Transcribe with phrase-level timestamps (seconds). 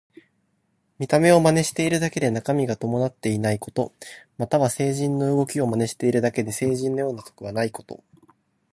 [0.97, 3.93] 見た目を真似しているだけで中身が伴っていないこと。
[4.39, 8.03] または、聖人の動きを真似しているだけで聖人のような徳はないこと。